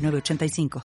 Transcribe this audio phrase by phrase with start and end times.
[0.00, 0.82] 906985.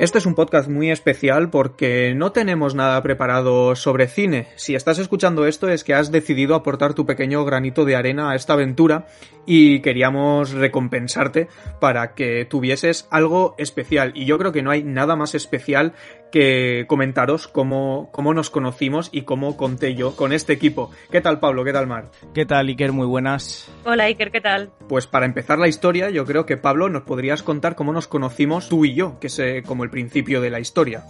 [0.00, 4.48] Este es un podcast muy especial porque no tenemos nada preparado sobre cine.
[4.56, 8.34] Si estás escuchando esto es que has decidido aportar tu pequeño granito de arena a
[8.34, 9.06] esta aventura
[9.46, 11.48] y queríamos recompensarte
[11.80, 14.10] para que tuvieses algo especial.
[14.16, 15.92] Y yo creo que no hay nada más especial
[16.34, 20.90] que comentaros cómo, cómo nos conocimos y cómo conté yo con este equipo.
[21.12, 21.62] ¿Qué tal Pablo?
[21.62, 22.10] ¿Qué tal Mar?
[22.34, 22.90] ¿Qué tal Iker?
[22.90, 23.70] Muy buenas.
[23.84, 24.72] Hola Iker, ¿qué tal?
[24.88, 28.68] Pues para empezar la historia, yo creo que Pablo nos podrías contar cómo nos conocimos
[28.68, 31.04] tú y yo, que es eh, como el principio de la historia.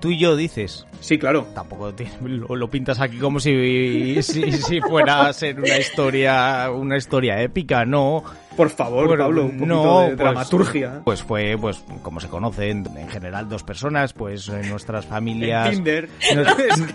[0.00, 0.86] Tú y yo dices.
[1.00, 1.46] Sí, claro.
[1.54, 6.70] Tampoco te- lo, lo pintas aquí como si, si, si fuera a ser una historia,
[6.70, 8.24] una historia épica, no.
[8.56, 11.00] Por favor, Bueno, Pablo, un poquito no, de pues- dramaturgia.
[11.04, 15.70] Pues fue, pues, como se conocen en general dos personas, pues en nuestras familias.
[15.70, 16.08] Tinder.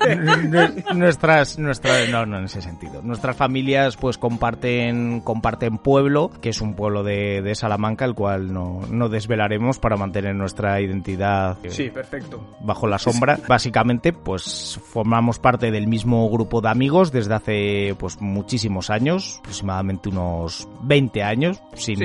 [0.07, 6.49] Nues- nuestras nuestras no no en ese sentido nuestras familias pues comparten comparten pueblo que
[6.49, 11.57] es un pueblo de, de Salamanca el cual no, no desvelaremos para mantener nuestra identidad
[11.63, 12.41] eh, Sí, perfecto.
[12.61, 18.19] bajo la sombra básicamente pues formamos parte del mismo grupo de amigos desde hace pues
[18.21, 21.95] muchísimos años aproximadamente unos 20 años Sí,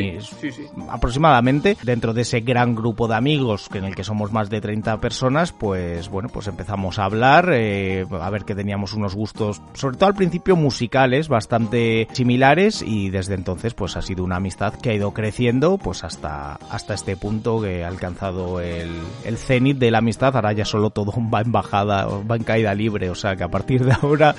[0.40, 0.62] sí, sí.
[0.88, 4.60] aproximadamente dentro de ese gran grupo de amigos que en el que somos más de
[4.60, 9.60] 30 personas pues bueno pues empezamos a hablar eh, a ver que teníamos unos gustos
[9.74, 14.74] sobre todo al principio musicales bastante similares y desde entonces pues ha sido una amistad
[14.74, 18.90] que ha ido creciendo pues hasta hasta este punto que ha alcanzado el,
[19.24, 22.74] el cenit de la amistad ahora ya solo todo va en bajada va en caída
[22.74, 24.34] libre o sea que a partir de ahora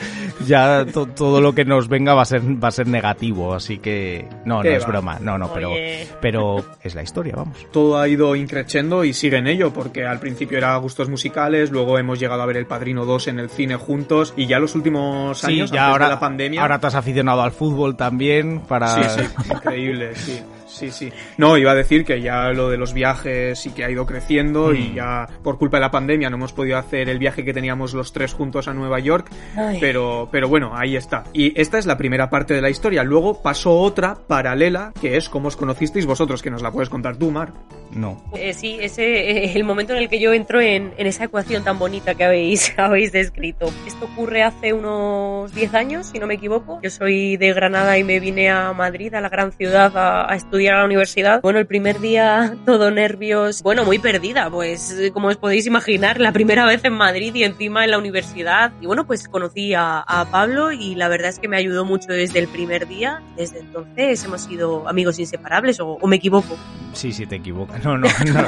[0.46, 3.78] ya to- todo lo que nos venga va a ser va a ser negativo así
[3.78, 4.88] que no no ¿Qué es va?
[4.96, 6.08] Broma no no pero Oye.
[6.22, 7.58] pero es la historia, vamos.
[7.72, 11.98] Todo ha ido increciendo y sigue en ello, porque al principio era gustos musicales, luego
[12.00, 15.44] hemos llegado a ver El Padrino 2 en el cine juntos, y ya los últimos
[15.44, 16.62] años, ya antes ahora, de la pandemia...
[16.62, 19.10] ahora te has aficionado al fútbol también para...
[19.10, 20.42] Sí, sí, increíble, sí.
[20.66, 21.12] Sí, sí.
[21.38, 24.74] No, iba a decir que ya lo de los viajes sí que ha ido creciendo
[24.74, 24.96] y Mm.
[24.96, 28.12] ya por culpa de la pandemia no hemos podido hacer el viaje que teníamos los
[28.14, 29.78] tres juntos a Nueva York, Ay.
[29.80, 31.24] pero, pero bueno, ahí está.
[31.34, 33.04] Y esta es la primera parte de la historia.
[33.04, 37.16] Luego pasó otra paralela que es cómo os conocisteis vosotros, que nos la puedes contar
[37.18, 37.54] tú, Mar.
[37.92, 38.24] No.
[38.36, 41.64] Eh, sí, ese es el momento en el que yo entro en, en esa ecuación
[41.64, 43.68] tan bonita que habéis, habéis descrito.
[43.86, 46.80] Esto ocurre hace unos 10 años, si no me equivoco.
[46.82, 50.36] Yo soy de Granada y me vine a Madrid, a la gran ciudad, a, a
[50.36, 51.42] estudiar a la universidad.
[51.42, 56.32] Bueno, el primer día todo nervios, bueno, muy perdida, pues como os podéis imaginar, la
[56.32, 58.72] primera vez en Madrid y encima en la universidad.
[58.82, 62.40] Y bueno, pues conocí a, Pablo y la verdad es que me ayudó mucho desde
[62.40, 63.22] el primer día.
[63.38, 66.58] Desde entonces hemos sido amigos inseparables, o me equivoco.
[66.96, 67.84] Sí, sí, te equivocas.
[67.84, 68.46] No, no, no.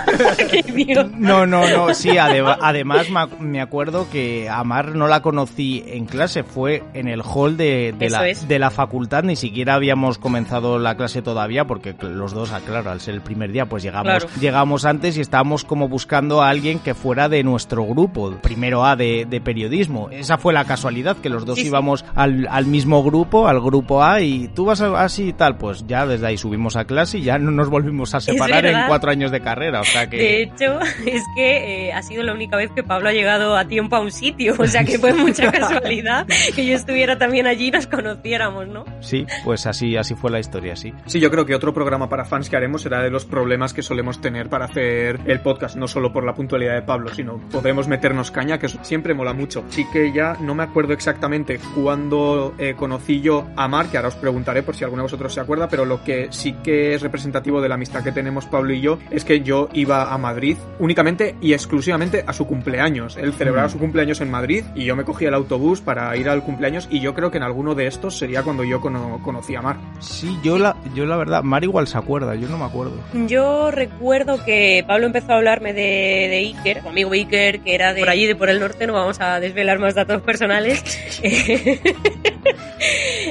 [1.18, 5.84] No, no, no, sí, además me ac- me acuerdo que a Mar no la conocí
[5.88, 10.80] en clase, fue en el hall de, la, de la facultad, ni siquiera habíamos comenzado
[10.80, 14.08] la clase todavía, porque los dos, ah, claro, al ser el primer día, pues llegamos,
[14.08, 14.28] Claro.
[14.40, 18.96] llegamos antes y estábamos como buscando a alguien que fuera de nuestro grupo, primero A
[18.96, 20.10] de, de periodismo.
[20.12, 21.68] Esa fue la casualidad, que los dos Sí, sí.
[21.68, 25.86] íbamos al, al mismo grupo, al grupo A, y tú vas así y tal, pues
[25.88, 28.88] ya desde ahí subimos a clase y ya no nos volvimos a separar en verdad.
[28.88, 30.18] cuatro años de carrera, o sea que...
[30.18, 33.66] De hecho, es que eh, ha sido la única vez que Pablo ha llegado a
[33.66, 37.68] tiempo a un sitio, o sea que fue mucha casualidad que yo estuviera también allí
[37.68, 38.86] y nos conociéramos, ¿no?
[39.02, 40.94] Sí, pues así, así fue la historia, sí.
[41.06, 43.82] Sí, yo creo que otro programa para fans que haremos será de los problemas que
[43.82, 47.88] solemos tener para hacer el podcast, no solo por la puntualidad de Pablo, sino podemos
[47.88, 49.66] meternos caña, que eso siempre mola mucho.
[49.70, 54.10] Sí que ya no me acuerdo exactamente cuándo eh, conocí yo a Mar, que ahora
[54.10, 57.02] os preguntaré por si alguno de vosotros se acuerda, pero lo que sí que es
[57.02, 60.58] representativo de la amistad que tenemos Pablo y yo es que yo iba a Madrid
[60.80, 63.18] únicamente y exclusivamente a su cumpleaños.
[63.18, 63.72] Él celebraba Mm.
[63.72, 67.00] su cumpleaños en Madrid y yo me cogía el autobús para ir al cumpleaños y
[67.00, 69.78] yo creo que en alguno de estos sería cuando yo cono- conocí a Mar.
[70.00, 72.94] Sí, yo la, yo la verdad, Mar igual se acuerda, yo no me acuerdo.
[73.28, 75.82] Yo recuerdo que Pablo empezó a hablarme de,
[76.30, 78.94] de Iker, su amigo Iker, que era de por allí, de por el norte, no
[78.94, 80.84] vamos a desvelar más datos personales.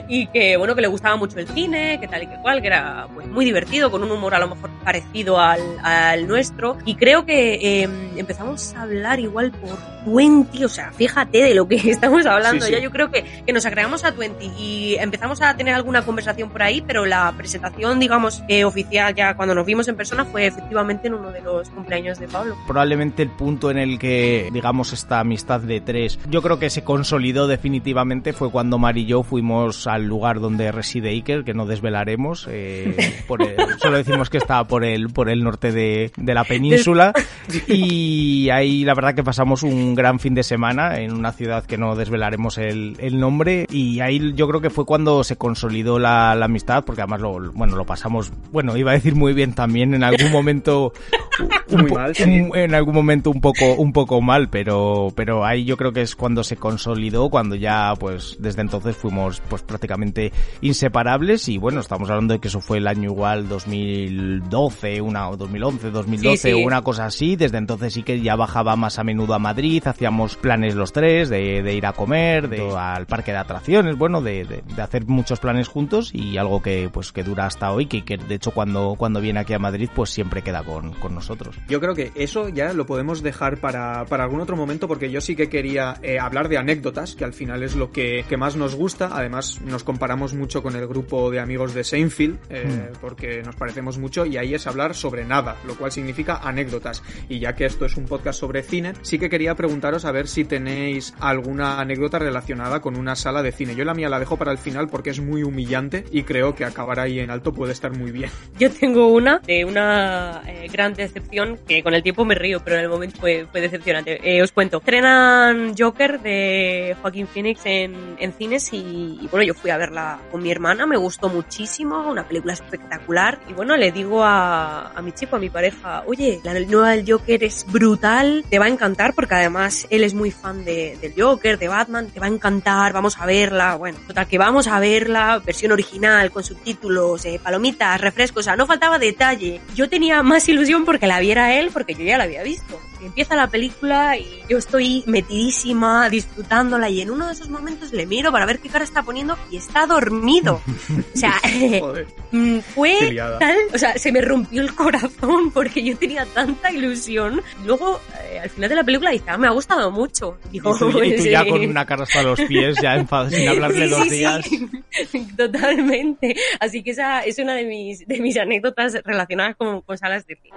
[0.09, 2.69] y que, bueno, que le gustaba mucho el cine, que tal y que cual, que
[2.69, 6.79] era pues muy divertido, con un humor a lo mejor parecido al, al nuestro.
[6.85, 11.67] Y creo que eh, empezamos a hablar igual por 20, o sea, fíjate de lo
[11.69, 12.73] que estamos hablando, Sí, sí.
[12.77, 16.51] ya yo creo que, que nos agregamos a 20 y empezamos a tener alguna conversación
[16.51, 20.47] por ahí, pero la presentación, digamos, eh, oficial ya cuando nos vimos en persona fue
[20.47, 22.57] efectivamente en uno de los cumpleaños de Pablo.
[22.67, 26.85] probablemente el punto en el que, digamos, esta amistad de tres, yo creo que se
[26.85, 31.67] consolidó definitivamente fue cuando Mar y yo fuimos al lugar donde reside Iker, que no
[31.67, 36.35] desvelaremos, eh, por el- solo decimos que está por el, por el norte de, de
[36.35, 37.13] la península,
[37.67, 41.77] y ahí la verdad que pasamos un gran fin de semana en una ciudad que
[41.79, 46.35] no desvelaremos el, el nombre, y ahí yo creo que fue cuando se consolidó la,
[46.37, 49.95] la amistad, porque además lo, bueno, lo pasamos, bueno, iba a decir muy bien también,
[49.95, 50.93] en algún momento
[51.69, 55.77] Muy mal, un- en algún momento un poco un poco mal pero pero ahí yo
[55.77, 60.33] creo que es cuando se consolidó cuando ya pues desde entonces fuimos pues prácticamente
[60.63, 61.49] inseparables.
[61.49, 65.91] Y bueno estamos hablando de que eso fue el año igual 2012 una o 2011
[65.91, 66.65] 2012 Sí, sí.
[66.65, 67.37] una cosa así.
[67.37, 71.29] Desde entonces sí que ya bajaba más a menudo a Madrid hacíamos planes los tres
[71.29, 75.07] de, de ir a comer de al parque de atracciones bueno de, de- de hacer
[75.07, 78.51] muchos planes juntos y algo que pues que dura hasta hoy que, que de hecho
[78.51, 82.13] cuando cuando viene aquí a Madrid pues siempre queda con, con nosotros Yo creo que
[82.15, 85.95] eso ya lo podemos dejar para, para algún otro momento porque yo sí que quería
[86.03, 89.11] eh, hablar de anécdotas, que al final es lo que, que más nos gusta.
[89.13, 93.99] Además, nos comparamos mucho con el grupo de amigos de Seinfeld, eh, porque nos parecemos
[93.99, 97.03] mucho y ahí es hablar sobre nada, lo cual significa anécdotas.
[97.29, 100.29] Y ya que esto es un podcast sobre cine, sí que quería preguntaros a ver
[100.29, 103.75] si tenéis alguna anécdota relacionada con una sala de cine.
[103.75, 106.65] Yo la mía la dejo para el final porque es muy humillante y creo que
[106.65, 108.31] acabar ahí en alto puede estar muy bien.
[108.61, 112.77] Yo tengo una de una eh, gran decepción que con el tiempo me río, pero
[112.77, 114.21] en el momento fue, fue decepcionante.
[114.23, 114.79] Eh, os cuento.
[114.79, 120.21] Estrenan Joker de Joaquín Phoenix en, en cines y, y, bueno, yo fui a verla
[120.31, 123.41] con mi hermana, me gustó muchísimo, una película espectacular.
[123.49, 127.05] Y bueno, le digo a, a mi chico, a mi pareja, oye, la nueva del
[127.11, 129.56] Joker es brutal, te va a encantar porque además
[129.91, 133.27] él es muy fan de, del Joker, de Batman, te va a encantar, vamos a
[133.27, 133.77] verla.
[133.77, 138.57] Bueno, total, que vamos a verla, versión original, con subtítulos, eh, palomitas, refrescos, o sea,
[138.57, 139.61] no faltaba detalle.
[139.75, 142.81] Yo tenía más ilusión porque la viera él, porque yo ya la había visto.
[143.03, 148.07] Empieza la película y yo estoy metidísima, disfrutándola, y en uno de esos momentos le
[148.07, 150.61] miro para ver qué cara está poniendo y está dormido.
[151.17, 151.41] O sea,
[151.81, 152.07] Joder.
[152.33, 157.41] Mm, fue tal, o sea, se me rompió el corazón porque yo tenía tanta ilusión.
[157.65, 158.01] Luego,
[158.31, 160.39] eh, al final de la película dice, ah, me ha gustado mucho.
[160.51, 163.49] Digo, Y tú, y tú ya con una cara hasta los pies, ya enfadado, sin
[163.49, 164.45] hablarle sí, dos sí, días.
[164.45, 165.29] sí.
[165.37, 166.35] Totalmente.
[166.59, 170.37] Así que esa es una de mis, de mis anécdotas relacionadas con, con salas de
[170.37, 170.57] cine.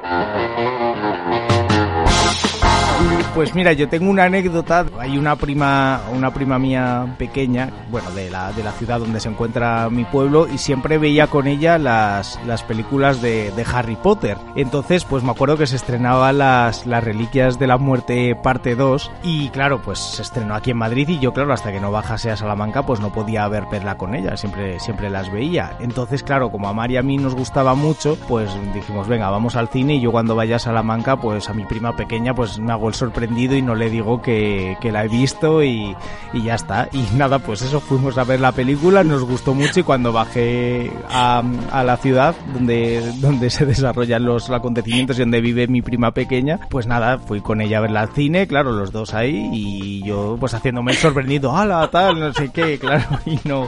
[3.39, 4.85] Pues mira, yo tengo una anécdota.
[5.00, 9.29] Hay una prima, una prima mía pequeña, bueno, de la, de la ciudad donde se
[9.29, 14.38] encuentra mi pueblo, y siempre veía con ella las, las películas de, de Harry Potter.
[14.56, 19.11] Entonces, pues me acuerdo que se estrenaba las, las Reliquias de la Muerte parte 2,
[19.23, 22.31] y claro, pues se estrenó aquí en Madrid, y yo, claro, hasta que no bajase
[22.31, 25.77] a Salamanca, pues no podía ver verla con ella, siempre, siempre las veía.
[25.79, 29.56] Entonces, claro, como a Mari y a mí nos gustaba mucho, pues dijimos, venga, vamos
[29.56, 32.73] al cine, y yo cuando vaya a Salamanca, pues a mi prima pequeña, pues me
[32.73, 35.95] hago el sorprendido y no le digo que, que la he visto y,
[36.33, 36.89] y ya está.
[36.91, 40.91] Y nada, pues eso, fuimos a ver la película, nos gustó mucho y cuando bajé
[41.09, 41.41] a,
[41.71, 46.59] a la ciudad donde, donde se desarrollan los acontecimientos y donde vive mi prima pequeña,
[46.69, 50.37] pues nada, fui con ella a verla al cine, claro, los dos ahí y yo
[50.39, 52.77] pues haciéndome el sorprendido, ¡hala, tal, no sé qué!
[52.77, 53.67] Claro, y no...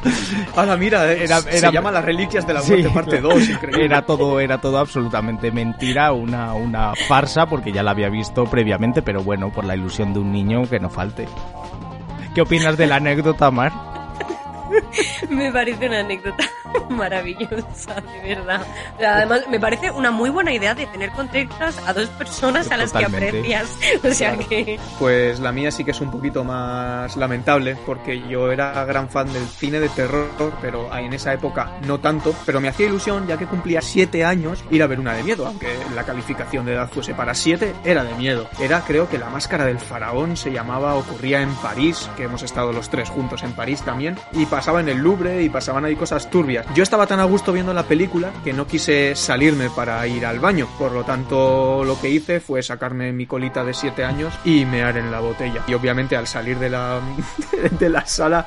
[0.55, 3.29] Hala, mira, eh, Era- se era- llama Las Reliquias de la Sí, Muerte parte claro.
[3.35, 3.85] 2, increíble.
[3.85, 9.01] Era todo, era todo absolutamente mentira, una, una farsa, porque ya la había visto previamente,
[9.01, 11.27] pero bueno, por la ilusión de un niño que no falte.
[12.33, 13.90] ¿Qué opinas de la anécdota, Mar?
[15.29, 16.43] Me parece una anécdota
[16.89, 18.61] maravillosa, de verdad.
[18.99, 22.91] Además, me parece una muy buena idea de tener contentas a dos personas a las
[22.91, 23.55] que Totalmente.
[23.55, 23.77] aprecias.
[24.03, 24.49] O sea Claro.
[24.49, 24.79] que...
[24.99, 29.31] Pues la mía sí que es un poquito más lamentable, porque yo era gran fan
[29.31, 30.29] del cine de terror,
[30.61, 34.63] pero en esa época no tanto, pero me hacía ilusión, ya que cumplía 7 años,
[34.71, 38.03] ir a ver una de miedo, aunque la calificación de edad fuese para 7, era
[38.03, 38.47] de miedo.
[38.59, 42.71] Era, creo que la máscara del faraón se llamaba, ocurría en París, que hemos estado
[42.71, 46.29] los tres juntos en París también, y pasaba en el Louvre y pasaban ahí cosas
[46.29, 46.67] turbias.
[46.75, 50.39] Yo estaba tan a gusto viendo la película que no quise salirme para ir al
[50.39, 54.65] baño, por lo tanto lo que hice fue sacarme mi colita de 7 años y
[54.65, 55.63] mear en la botella.
[55.67, 56.99] Y obviamente al salir de la,
[57.79, 58.45] de la sala,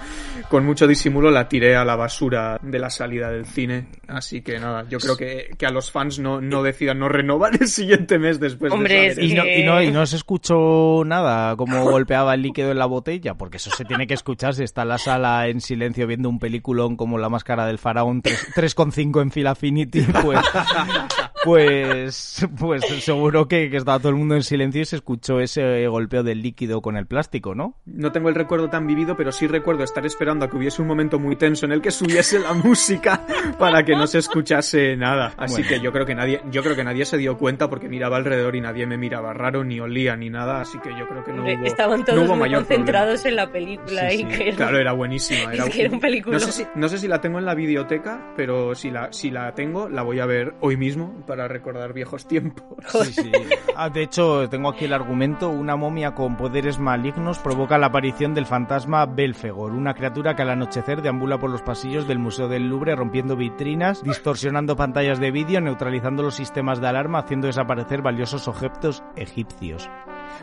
[0.49, 3.89] con mucho disimulo la tiré a la basura de la salida del cine.
[4.07, 7.61] Así que nada, yo creo que, que a los fans no, no decidan no renovar
[7.61, 9.43] el siguiente mes después Hombre, de Y eso.
[9.43, 13.35] no, y, no, y no se escuchó nada como golpeaba el líquido en la botella,
[13.35, 16.39] porque eso se tiene que escuchar si está en la sala en silencio viendo un
[16.39, 20.41] peliculón como La Máscara del Faraón 3 3,5 en Fila Finity, pues
[21.45, 25.87] pues, pues seguro que, que, estaba todo el mundo en silencio y se escuchó ese
[25.87, 27.77] golpeo del líquido con el plástico, ¿no?
[27.85, 30.89] No tengo el recuerdo tan vivido, pero sí recuerdo estar esperando a que hubiese un
[30.89, 33.27] momento muy tenso en el que subiese la música
[33.59, 35.35] para que no se escuchase nada.
[35.37, 38.17] Así que yo creo que nadie, yo creo que nadie se dio cuenta porque miraba
[38.17, 41.33] alrededor y nadie me miraba raro, ni olía, ni nada, así que yo creo que
[41.33, 44.25] no hubo, Estaban todos no hubo muy concentrados en la película sí, y sí.
[44.25, 44.57] que era...
[44.57, 45.53] Claro, era buenísima.
[45.53, 46.35] Era, Es que era un película.
[46.37, 49.31] No sé, si, no sé si la tengo en la videoteca, pero si la, si
[49.31, 52.65] la tengo, la voy a ver hoy mismo para recordar viejos tiempos.
[52.89, 53.33] Sí, sí.
[53.77, 55.49] Ah, de hecho, tengo aquí el argumento.
[55.51, 60.51] Una momia con poderes malignos provoca la aparición del fantasma Belfegor, una criatura que al
[60.51, 65.61] anochecer deambula por los pasillos del Museo del Louvre rompiendo vitrinas, distorsionando pantallas de vídeo,
[65.61, 69.91] neutralizando los sistemas de alarma, haciendo desaparecer valiosos objetos egipcios.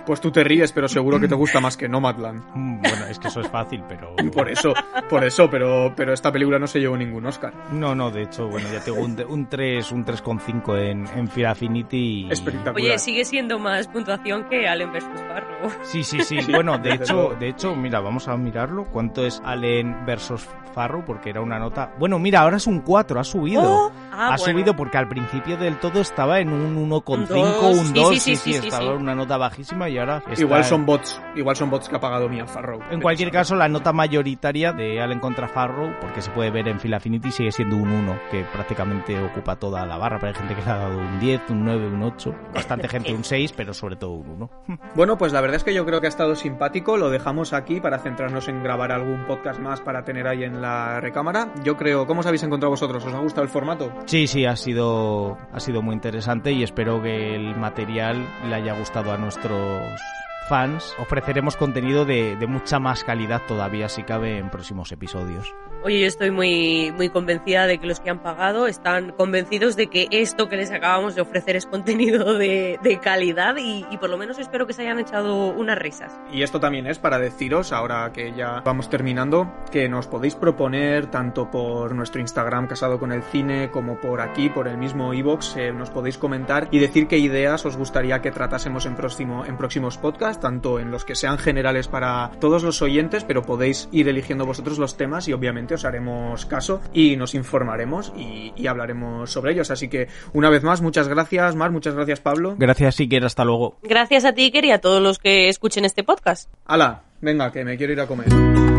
[0.05, 2.43] Pues tú te ríes, pero seguro que te gusta más que Nomadland.
[2.53, 4.13] Mm, Bueno, es que eso es fácil, pero...
[4.33, 4.73] Por eso,
[5.09, 7.53] por eso, pero, pero esta película no se llevó ningún Oscar.
[7.71, 11.51] No, no, de hecho, bueno, ya tengo un, un 3, un 3,5 en, en Fear
[11.51, 12.27] Affinity.
[12.27, 12.75] y- Espectacular.
[12.75, 15.05] Oye, sigue siendo más puntuación que Allen vs.
[15.27, 15.71] Farrow.
[15.83, 16.37] Sí, sí, sí.
[16.51, 18.85] Bueno, de hecho, de hecho, mira, vamos a mirarlo.
[18.85, 21.03] ¿Cuánto es Allen versus Farrow?
[21.05, 21.93] Porque era una nota.
[21.97, 23.61] Bueno, mira, ahora es un 4, ha subido.
[23.63, 24.43] Oh, ah, ha bueno.
[24.53, 27.77] subido porque al principio del todo estaba en un 1,5, Un dos.
[27.77, 28.09] un Sí, 2.
[28.09, 30.17] sí, sí, sí, sí, estaba una nota bajísima y ahora.
[30.29, 32.79] está Igual en- son bots, igual son bots que ha pagado Mia Farrow.
[32.91, 36.79] En cualquier caso, la nota mayoritaria de Allen contra Farrow, porque se puede ver en
[36.79, 40.17] Phil Affinity, sigue siendo un 1, que prácticamente ocupa toda la barra.
[40.19, 42.33] Pero hay gente que le ha dado un 10, un 9, un 8.
[42.53, 44.49] Bastante gente un 6, pero sobre todo un 1.
[44.95, 46.97] Bueno, pues la verdad es que yo creo que ha estado simpático.
[46.97, 50.99] Lo dejamos aquí para centrarnos en grabar algún podcast más para tener ahí en la
[50.99, 51.47] recámara.
[51.63, 53.05] Yo creo, ¿cómo os habéis encontrado vosotros?
[53.05, 53.91] ¿Os ha gustado el formato?
[54.05, 58.77] Sí, sí, ha sido, ha sido muy interesante y espero que el material le haya
[58.77, 59.81] gustado a nuestros
[60.49, 60.95] fans.
[60.99, 65.53] Ofreceremos contenido de, de mucha más calidad todavía, si cabe, en próximos episodios.
[65.83, 69.87] Oye, yo estoy muy, muy convencida de que los que han pagado están convencidos de
[69.87, 74.11] que esto que les acabamos de ofrecer es contenido de, de calidad y, y por
[74.11, 76.19] lo menos espero que se hayan echado unas risas.
[76.31, 81.07] Y esto también es para deciros, ahora que ya vamos terminando, que nos podéis proponer
[81.07, 85.57] tanto por nuestro Instagram Casado con el Cine como por aquí, por el mismo iVoox,
[85.57, 89.57] eh, nos podéis comentar y decir qué ideas os gustaría que tratásemos en, próximo, en
[89.57, 94.07] próximos podcasts, tanto en los que sean generales para todos los oyentes, pero podéis ir
[94.07, 99.31] eligiendo vosotros los temas y obviamente os haremos caso y nos informaremos y, y hablaremos
[99.31, 99.71] sobre ellos.
[99.71, 102.55] Así que una vez más, muchas gracias, Mar, muchas gracias, Pablo.
[102.57, 103.77] Gracias, Siker, hasta luego.
[103.83, 106.51] Gracias a ti, Iker, y a todos los que escuchen este podcast.
[106.65, 108.70] Hala, venga, que me quiero ir a comer.